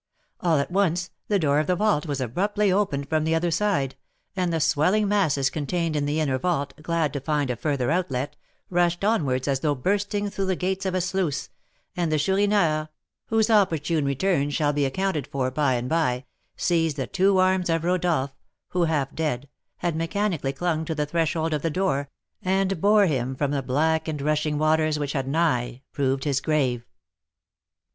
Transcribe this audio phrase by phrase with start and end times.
[0.39, 3.95] All at once the door of the vault was abruptly opened from the other side,
[4.35, 8.35] and the swelling masses contained in the inner vault, glad to find a further outlet,
[8.71, 11.49] rushed onwards as though bursting through the gates of a sluice,
[11.95, 12.89] and the Chourineur,
[13.27, 16.25] whose opportune return shall be accounted for by and by,
[16.57, 18.35] seized the two arms of Rodolph,
[18.69, 19.47] who, half dead,
[19.77, 22.09] had mechanically clung to the threshold of the door,
[22.41, 26.87] and bore him from the black and rushing waters which had nigh proved his grave.